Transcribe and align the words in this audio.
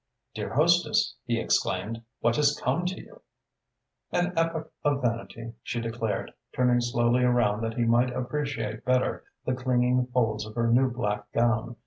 "Dear 0.33 0.51
hostess," 0.55 1.15
he 1.25 1.39
exclaimed, 1.39 2.01
"what 2.21 2.35
has 2.37 2.59
come 2.59 2.87
to 2.87 2.99
you?" 2.99 3.21
"An 4.11 4.33
epoch 4.35 4.73
of 4.83 5.03
vanity," 5.03 5.53
she 5.61 5.79
declared, 5.79 6.33
turning 6.55 6.81
slowly 6.81 7.21
around 7.23 7.61
that 7.61 7.75
he 7.75 7.83
might 7.85 8.09
appreciate 8.11 8.83
better 8.83 9.23
the 9.45 9.53
clinging 9.53 10.07
folds 10.07 10.43
of 10.47 10.55
her 10.55 10.71
new 10.71 10.89
black 10.89 11.31
gown. 11.33 11.75